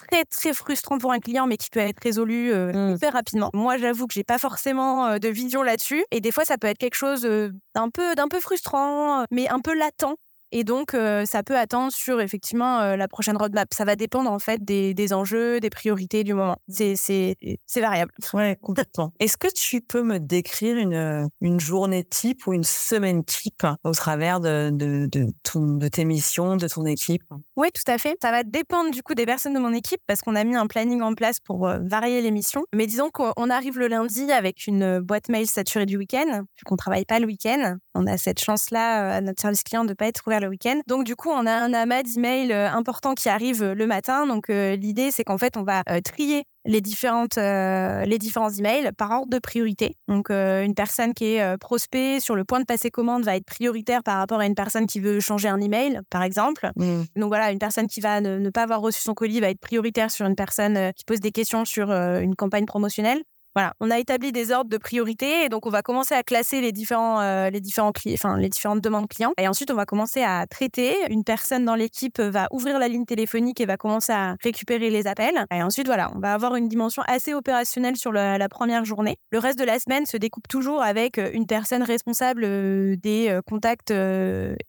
[0.09, 2.95] très, très frustrant pour un client, mais qui peut être résolu euh, mmh.
[2.95, 3.49] hyper rapidement.
[3.53, 6.03] Moi, j'avoue que j'ai pas forcément euh, de vision là-dessus.
[6.11, 9.47] Et des fois, ça peut être quelque chose euh, d'un peu, d'un peu frustrant, mais
[9.47, 10.17] un peu latent
[10.51, 13.73] et donc, ça peut attendre sur effectivement la prochaine roadmap.
[13.73, 16.57] Ça va dépendre en fait des, des enjeux, des priorités du moment.
[16.67, 17.35] C'est, c'est,
[17.65, 18.11] c'est variable.
[18.33, 19.13] Ouais, complètement.
[19.19, 23.91] Est-ce que tu peux me décrire une, une journée type ou une semaine type au
[23.91, 27.23] travers de, de, de, de tes missions, de ton équipe?
[27.55, 28.15] Oui, tout à fait.
[28.21, 30.67] Ça va dépendre du coup des personnes de mon équipe parce qu'on a mis un
[30.67, 32.63] planning en place pour varier les missions.
[32.73, 36.75] Mais disons qu'on arrive le lundi avec une boîte mail saturée du week-end, vu qu'on
[36.75, 37.77] travaille pas le week-end.
[37.95, 40.79] On a cette chance-là à notre service client de pas être ouvert le week-end.
[40.87, 44.27] Donc du coup, on a un amas d'emails euh, importants qui arrivent euh, le matin.
[44.27, 49.11] Donc euh, l'idée, c'est qu'en fait, on va trier les différentes les différents emails par
[49.11, 49.95] ordre de priorité.
[50.07, 54.03] Donc une personne qui est prospect sur le point de passer commande va être prioritaire
[54.03, 56.69] par rapport à une personne qui veut changer un email, par exemple.
[56.75, 57.03] Mmh.
[57.15, 60.11] Donc voilà, une personne qui va ne, pas avoir reçu son colis va être prioritaire
[60.11, 63.23] sur une personne qui pose des questions sur une campagne promotionnelle.
[63.55, 66.61] Voilà, on a établi des ordres de priorité et donc on va commencer à classer
[66.61, 70.21] les différents, euh, les différents enfin les différentes demandes clients et ensuite on va commencer
[70.21, 70.95] à traiter.
[71.09, 75.07] Une personne dans l'équipe va ouvrir la ligne téléphonique et va commencer à récupérer les
[75.07, 75.45] appels.
[75.51, 79.17] Et ensuite voilà, on va avoir une dimension assez opérationnelle sur la, première journée.
[79.31, 83.39] Le reste de la semaine se découpe toujours avec euh, une personne responsable euh, des
[83.45, 83.93] contacts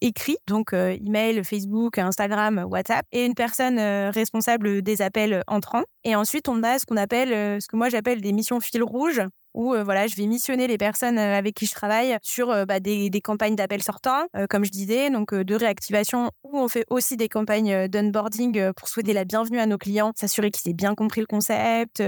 [0.01, 5.83] écrits, donc email, Facebook, Instagram, WhatsApp, et une personne responsable des appels entrants.
[6.03, 9.21] Et ensuite on a ce qu'on appelle, ce que moi j'appelle des missions fil rouge
[9.53, 12.65] où euh, voilà, je vais missionner les personnes euh, avec qui je travaille sur euh,
[12.65, 16.85] bah, des, des, campagnes d'appels sortants, comme je disais, donc de réactivation, où on fait
[16.89, 20.95] aussi des campagnes d'onboarding pour souhaiter la bienvenue à nos clients, s'assurer qu'ils aient bien
[20.95, 22.01] compris le concept,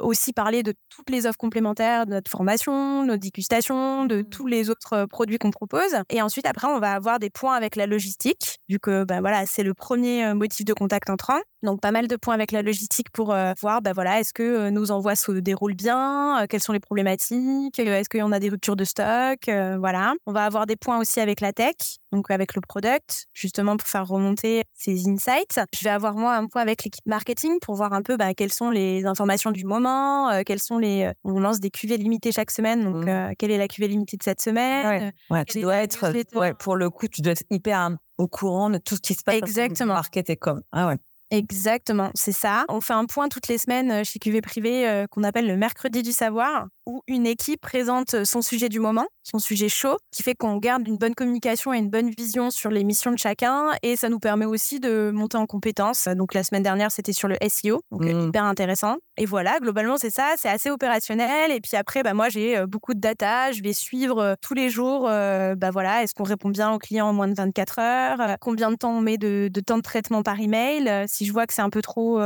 [0.00, 4.28] aussi parler de toutes les offres complémentaires de notre formation, nos dégustations, de mmh.
[4.28, 5.96] tous les autres produits qu'on propose.
[6.08, 9.44] Et ensuite, après, on va avoir des points avec la logistique, vu que bah, voilà,
[9.46, 11.40] c'est le premier motif de contact entrant.
[11.62, 14.90] Donc, pas mal de points avec la logistique pour voir, bah, voilà, est-ce que nos
[14.90, 18.84] envois se déroulent bien, quels sont les problématiques euh, Est-ce en a des ruptures de
[18.84, 20.14] stock euh, Voilà.
[20.26, 21.74] On va avoir des points aussi avec la tech,
[22.12, 25.60] donc avec le product, justement pour faire remonter ces insights.
[25.74, 28.52] Je vais avoir moi un point avec l'équipe marketing pour voir un peu bah, quelles
[28.52, 31.10] sont les informations du moment, euh, quelles sont les.
[31.24, 33.34] On lance des cuvées limitées chaque semaine, donc mmh.
[33.38, 35.44] quelle est la cuvée limitée de cette semaine ouais.
[35.44, 38.96] tu dois être, ouais, pour le coup, tu dois être hyper au courant de tout
[38.96, 39.36] ce qui se passe.
[39.36, 39.94] Exactement.
[39.94, 40.60] Market et com.
[40.72, 40.96] Ah ouais.
[41.32, 42.64] Exactement, c'est ça.
[42.68, 45.56] On fait un point toutes les semaines euh, chez QV Privé euh, qu'on appelle le
[45.56, 50.24] mercredi du savoir, où une équipe présente son sujet du moment, son sujet chaud, qui
[50.24, 53.66] fait qu'on garde une bonne communication et une bonne vision sur les missions de chacun.
[53.84, 56.08] Et ça nous permet aussi de monter en compétences.
[56.08, 58.28] Donc la semaine dernière, c'était sur le SEO, donc euh, mmh.
[58.28, 58.96] hyper intéressant.
[59.16, 61.52] Et voilà, globalement, c'est ça, c'est assez opérationnel.
[61.52, 65.02] Et puis après, bah, moi, j'ai beaucoup de data, je vais suivre tous les jours,
[65.02, 68.76] bah voilà, est-ce qu'on répond bien aux clients en moins de 24 heures, combien de
[68.76, 71.62] temps on met de, de temps de traitement par email, si je vois que c'est
[71.62, 72.20] un peu trop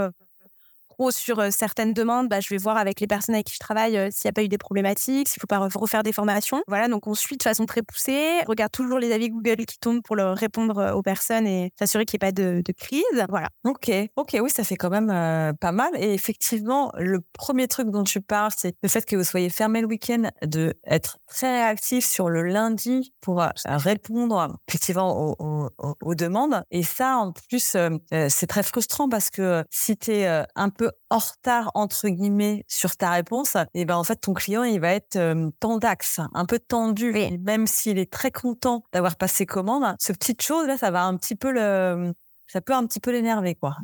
[1.01, 3.93] euh, sur certaines demandes, bah, je vais voir avec les personnes avec qui je travaille
[4.13, 6.63] s'il n'y a pas eu des problématiques, s'il ne faut pas refaire des formations.
[6.69, 8.41] Voilà, donc on suit de façon très poussée.
[8.47, 12.19] Regarde toujours les avis Google qui tombent pour leur répondre aux personnes et s'assurer qu'il
[12.21, 13.05] n'y ait pas de, crise.
[13.29, 13.49] Voilà.
[13.65, 15.91] Ok, ok, oui, ça fait quand même pas mal.
[15.97, 19.81] Et effectivement, le premier truc dont tu parles, c'est le fait que vous soyez fermé
[19.81, 26.63] le week-end, de être très réactif sur le lundi pour répondre effectivement aux, demandes.
[26.71, 27.77] Et ça, en plus,
[28.29, 32.65] c'est très frustrant parce que si tu es un peu peu en retard entre guillemets
[32.69, 36.45] sur ta réponse, et ben en fait ton client il va être euh, tendax, un
[36.47, 40.77] peu tendu, et même s'il est très content d'avoir passé commande, ce petite chose là,
[40.77, 42.13] ça va un petit peu le,
[42.47, 43.77] ça peut un petit peu l'énerver quoi.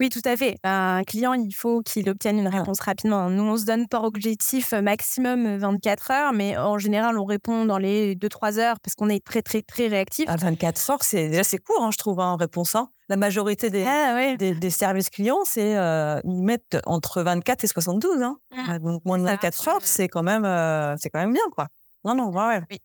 [0.00, 0.56] Oui, tout à fait.
[0.64, 3.30] Un client, il faut qu'il obtienne une réponse rapidement.
[3.30, 7.24] Nous, on se donne par objectif euh, maximum 24 euh, heures, mais en général, on
[7.24, 10.28] répond dans les 2-3 heures parce qu'on est très, très, très réactif.
[10.28, 12.74] À 24 heures, c'est déjà c'est court, hein, je trouve, hein, en réponse.
[12.74, 12.88] Hein.
[13.08, 18.22] La majorité des, ah, des, services clients, c'est euh, ils mettent entre 24 et 72.
[18.22, 18.36] Hein.
[18.52, 18.78] Mmh.
[18.80, 20.44] Donc moins de 24 heures, c'est quand même
[20.98, 21.68] c'est quand même bien, quoi.
[22.04, 22.60] Non, non, ouais.
[22.70, 22.78] Oui.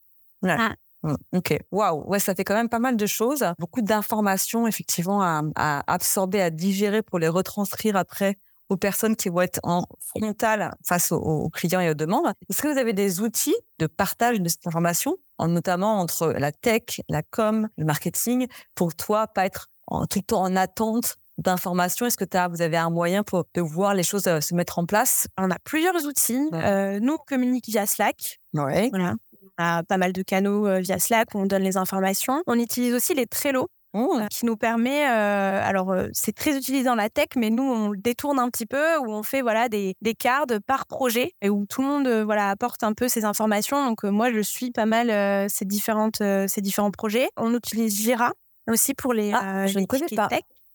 [0.48, 0.74] Ah.
[1.04, 5.22] Mmh, ok, waouh, ouais, ça fait quand même pas mal de choses, beaucoup d'informations effectivement
[5.22, 8.38] à, absorber, à digérer pour les retranscrire après
[8.70, 12.34] aux personnes qui vont être en frontal face aux, clients et aux demandes.
[12.50, 17.02] Est-ce que vous avez des outils de partage de cette information, notamment entre la tech,
[17.10, 19.70] la com, le marketing, pour toi pas être
[20.10, 22.06] tout le temps en attente d'informations?
[22.06, 24.80] Est-ce que as, vous avez un moyen pour de voir les choses euh, se mettre
[24.80, 25.28] en place?
[25.38, 26.50] On a plusieurs outils.
[26.54, 28.40] Euh, nous, on communique via Slack.
[28.54, 28.88] Ouais.
[28.90, 29.16] Voilà
[29.58, 32.42] a pas mal de canaux euh, via Slack où on donne les informations.
[32.48, 33.68] On utilise aussi les Trello.
[33.96, 34.18] Oh.
[34.20, 37.90] Euh, qui nous permet, euh, alors c'est très utilisé dans la tech, mais nous on
[37.90, 41.52] le détourne un petit peu, où on fait voilà des, des cards par projet et
[41.52, 43.86] où tout le monde voilà apporte un peu ses informations.
[43.86, 47.30] Donc moi je suis pas mal ces différentes ces différents projets.
[47.38, 48.32] On utilise Jira
[48.68, 49.32] aussi pour les.
[49.32, 50.28] Ah, je ne connais pas.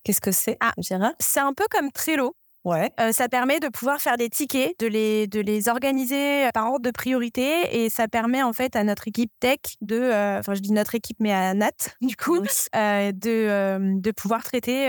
[0.05, 1.12] Qu'est-ce que c'est ah, Jira?
[1.19, 2.37] C'est un peu comme Trello.
[2.68, 2.92] Ouais.
[3.00, 6.85] Euh, ça permet de pouvoir faire des tickets, de les, de les organiser par ordre
[6.85, 10.61] de priorité et ça permet en fait à notre équipe tech de, euh, enfin je
[10.61, 11.70] dis notre équipe mais à Nat
[12.02, 14.87] du coup, euh, de, de pouvoir traiter,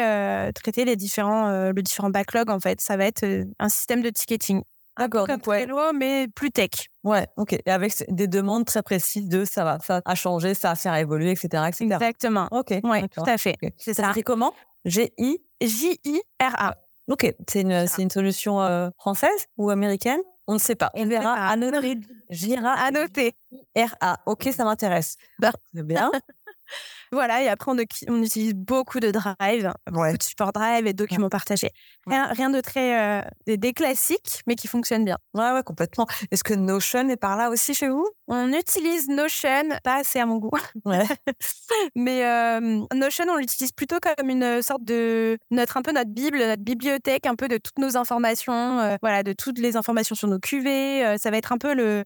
[0.53, 2.81] traiter les différents, le différent backlog en fait.
[2.81, 3.25] Ça va être
[3.59, 4.61] un système de ticketing.
[4.97, 5.27] D'accord.
[5.27, 6.71] Comme Trello, mais plus tech.
[7.05, 7.53] Ouais, ok.
[7.53, 10.95] Et avec des demandes très précises de ça va, ça a changé, ça va faire
[10.95, 11.63] évoluer, etc.
[11.69, 11.85] etc.
[11.85, 12.49] Exactement.
[12.51, 12.73] Ok.
[12.83, 13.55] Ouais, tout à fait.
[13.77, 14.09] C'est ça.
[14.09, 14.53] écrit comment?
[14.83, 16.75] G-I J-I-R-A.
[17.09, 20.19] Ok, c'est une, c'est une solution euh, française ou américaine?
[20.47, 20.91] On ne sait pas.
[20.93, 21.99] On verra à noter.
[22.29, 23.35] Jira à noter.
[23.75, 24.19] R-A.
[24.25, 25.17] Ok, ça m'intéresse.
[25.39, 25.51] Bah.
[25.73, 26.11] C'est bien.
[27.11, 27.77] Voilà, et après, on,
[28.23, 31.71] utilise beaucoup de Drive, beaucoup de support Drive et documents partagés.
[32.07, 33.19] Rien, de très.
[33.19, 35.17] Euh, des, classiques, mais qui fonctionnent bien.
[35.33, 36.07] Ouais, ouais, complètement.
[36.31, 38.07] Est-ce que Notion est par là aussi chez vous?
[38.27, 40.51] On utilise Notion, pas assez à mon goût.
[40.85, 41.05] Ouais.
[41.95, 45.37] mais euh, Notion, on l'utilise plutôt comme une sorte de.
[45.51, 49.23] Notre, un peu notre Bible, notre bibliothèque, un peu de toutes nos informations, euh, voilà,
[49.23, 51.17] de toutes les informations sur nos QV.
[51.17, 52.03] ça va être un peu le.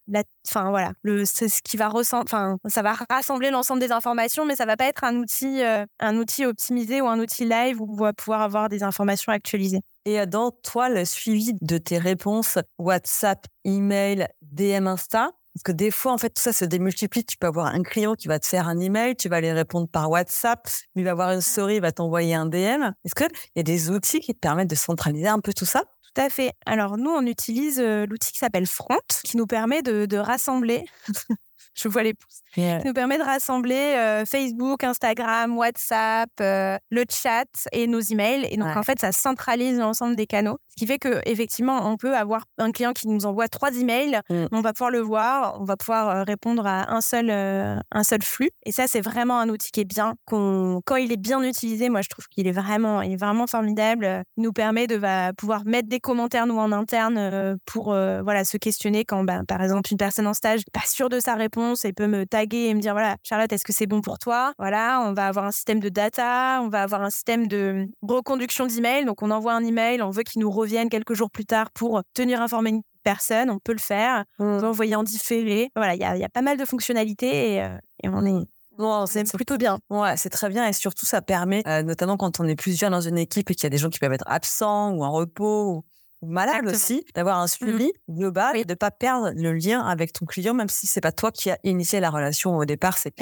[0.47, 4.65] Enfin, voilà, le, ce qui va Enfin, ça va rassembler l'ensemble des informations, mais ça
[4.65, 7.95] va pas être un outil, euh, un outil optimisé ou un outil live où on
[7.95, 9.81] va pouvoir avoir des informations actualisées.
[10.05, 15.71] Et euh, dans toi, le suivi de tes réponses WhatsApp, email, DM, Insta, parce que
[15.71, 17.23] des fois, en fait, tout ça se démultiplie.
[17.23, 19.87] Tu peux avoir un client qui va te faire un email, tu vas aller répondre
[19.87, 22.91] par WhatsApp, il va avoir une story, il va t'envoyer un DM.
[23.05, 25.83] Est-ce qu'il y a des outils qui te permettent de centraliser un peu tout ça?
[26.15, 26.53] Tout à fait.
[26.65, 30.85] Alors nous, on utilise euh, l'outil qui s'appelle Front, qui nous permet de, de rassembler
[31.75, 32.41] je vois les pouces.
[32.53, 38.47] Qui nous permet de rassembler euh, Facebook, Instagram, WhatsApp, euh, le chat et nos emails.
[38.51, 40.57] Et donc, en fait, ça centralise l'ensemble des canaux.
[40.69, 44.19] Ce qui fait que effectivement, on peut avoir un client qui nous envoie trois emails,
[44.29, 44.45] mmh.
[44.51, 48.21] on va pouvoir le voir, on va pouvoir euh, répondre à un seul, un seul
[48.23, 48.51] flux.
[48.65, 50.13] Et ça, c'est vraiment un outil qui est bien.
[50.25, 54.23] quand il est bien utilisé, moi, je trouve qu'il est vraiment, il est vraiment formidable.
[54.37, 54.99] Il nous permet de
[55.33, 59.91] pouvoir mettre des commentaires, nous, en interne, pour voilà, se questionner quand, bah, par exemple,
[59.91, 61.52] une personne en stage n'est pas sûre de sa réponse
[61.85, 64.53] et peut me taguer et me dire voilà, Charlotte, est-ce que c'est bon pour toi?
[64.57, 68.65] Voilà, on va avoir un système de data, on va avoir un système de reconduction
[68.65, 69.05] d'email.
[69.05, 72.01] Donc, on envoie un email, on veut qu'il nous revienne quelques jours plus tard pour
[72.13, 74.25] tenir informé une personne, on peut le faire.
[74.39, 74.69] On peut mmh.
[74.69, 75.71] envoyer en différé.
[75.75, 78.45] Voilà, il y a, pas mal de fonctionnalités et, euh, on est.
[78.77, 79.77] Bon, c'est plutôt bien.
[79.91, 83.01] Ouais, c'est très bien et surtout ça permet, euh, notamment quand on est plusieurs dans
[83.01, 85.85] une équipe et qu'il y a des gens qui peuvent être absents ou en repos
[86.25, 90.25] malade aussi, d'avoir un mmh suivi global et de pas perdre le lien avec ton
[90.25, 92.97] client, même si c'est pas toi qui as initié la relation au départ.
[92.97, 93.13] C'est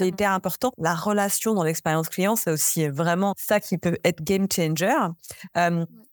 [0.00, 0.72] hyper important.
[0.78, 4.94] La relation dans l'expérience client, c'est aussi vraiment ça qui peut être game changer.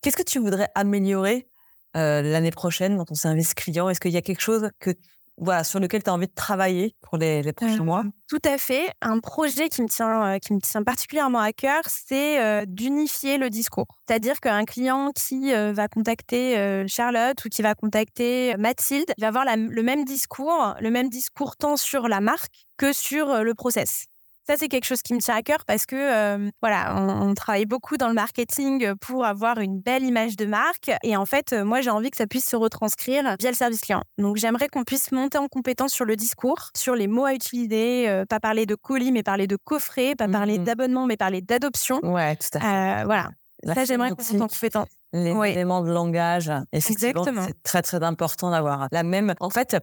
[0.02, 1.48] Qu'est-ce que tu voudrais améliorer
[1.94, 3.90] l'année prochaine dans ton service client?
[3.90, 4.92] Est-ce qu'il y a quelque chose que
[5.38, 8.04] voilà, sur lequel tu as envie de travailler pour les, les prochains mois?
[8.28, 8.90] Tout à fait.
[9.02, 13.38] Un projet qui me tient, euh, qui me tient particulièrement à cœur, c'est euh, d'unifier
[13.38, 13.86] le discours.
[14.08, 19.28] C'est-à-dire qu'un client qui euh, va contacter Charlotte ou qui va contacter Mathilde, il va
[19.28, 24.06] avoir le même discours, le même discours tant sur la marque que sur le process.
[24.48, 27.66] Ça, c'est quelque chose qui me tient à cœur parce que, euh, voilà, on, travaille
[27.66, 30.90] beaucoup dans le marketing pour avoir une belle image de marque.
[31.04, 33.82] Et en fait, euh, moi, j'ai envie que ça puisse se retranscrire via le service
[33.82, 34.02] client.
[34.18, 38.08] Donc, j'aimerais qu'on puisse monter en compétence sur le discours, sur les mots à utiliser,
[38.08, 41.42] euh, pas parler de colis, mais parler de coffret, pas parler mmh d'abonnement, mais parler
[41.42, 42.00] d'adoption.
[42.04, 43.04] Ouais, tout à fait.
[43.04, 43.32] voilà.
[43.66, 44.88] ça, j'aimerais qu'on monte en compétence.
[45.12, 45.50] les Oui.
[45.50, 46.50] éléments de langage.
[46.72, 47.46] Effectivement, Exactement.
[47.46, 49.34] c'est très très important d'avoir la même.
[49.42, 49.76] En fait,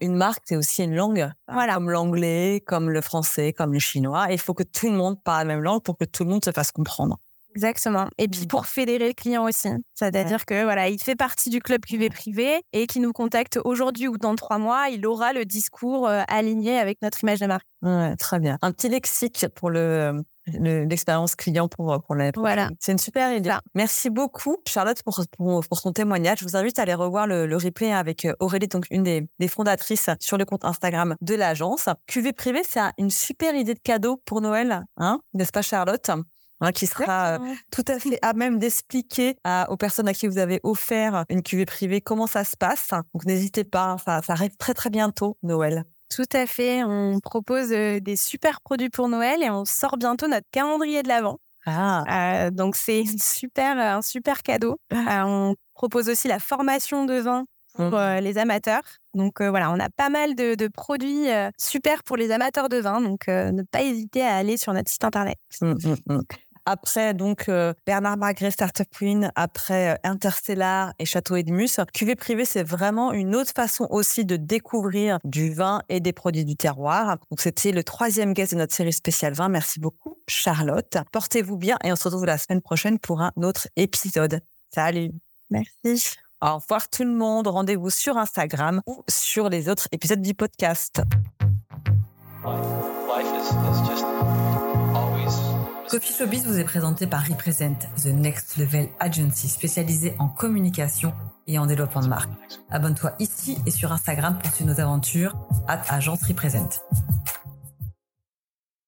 [0.00, 1.74] une marque c'est aussi une langue, Voilà.
[1.74, 4.30] comme l'anglais, comme le français, comme le chinois.
[4.30, 6.30] Et il faut que tout le monde parle la même langue pour que tout le
[6.30, 7.18] monde se fasse comprendre.
[7.56, 8.06] Exactement.
[8.18, 9.68] Et puis pour fédérer le client aussi.
[9.94, 14.08] C'est-à-dire que voilà, il fait partie du club QV privé et qui nous contacte aujourd'hui
[14.08, 17.66] ou dans trois mois, il aura le discours euh, aligné avec notre image de marque.
[17.82, 18.58] Ouais, très bien.
[18.60, 22.68] Un petit lexique pour le le- l'expérience client pour pour la Voilà.
[22.78, 23.52] C'est une super idée.
[23.74, 26.38] Merci beaucoup Charlotte pour pour, pour ton témoignage.
[26.40, 29.26] Je vous invite à aller revoir le, le replay avec euh, Aurélie, donc une des,
[29.40, 31.88] des fondatrices sur le compte Instagram de l'agence.
[32.06, 36.10] QV privé, c'est un- une super idée de cadeau pour Noël, hein, n'est-ce pas Charlotte?
[36.60, 37.38] Hein, qui sera euh,
[37.70, 39.36] tout à fait à même d'expliquer
[39.68, 42.90] aux personnes à qui vous avez offert une QV privée comment ça se passe.
[43.12, 45.84] Donc n'hésitez pas, hein, ça, ça arrive très très bientôt Noël.
[46.08, 46.82] Tout à fait.
[46.84, 51.08] On propose euh, des super produits pour Noël et on sort bientôt notre calendrier de
[51.08, 51.38] l'Avent.
[51.66, 54.76] Ah, Euh, donc c'est super, un super cadeau.
[54.92, 58.82] Euh, on propose aussi la formation de vin pour euh, les amateurs.
[59.14, 62.68] Donc euh, voilà, on a pas mal de, de produits euh, super pour les amateurs
[62.68, 63.00] de vin.
[63.00, 65.36] Donc euh, ne pas hésiter à aller sur notre site internet.
[65.60, 66.20] Mm, mm, mm.
[66.68, 72.44] Après donc euh, Bernard Magret Startup Queen, après euh, Interstellar et Château Edmus, QV privé
[72.44, 77.18] c'est vraiment une autre façon aussi de découvrir du vin et des produits du terroir.
[77.30, 79.48] Donc c'était le troisième guest de notre série spéciale vin.
[79.48, 80.98] Merci beaucoup Charlotte.
[81.12, 84.40] Portez-vous bien et on se retrouve la semaine prochaine pour un autre épisode.
[84.74, 85.12] Salut.
[85.50, 86.16] Merci.
[86.42, 87.46] Au revoir tout le monde.
[87.46, 91.00] Rendez-vous sur Instagram ou sur les autres épisodes du podcast.
[92.44, 94.65] Life is, is just
[95.88, 101.12] Coffee Showbiz vous est présenté par Represent, The Next Level Agency spécialisée en communication
[101.46, 102.30] et en développement de marque.
[102.70, 105.36] Abonne-toi ici et sur Instagram pour suivre nos aventures.
[105.68, 106.80] At Agence Represent.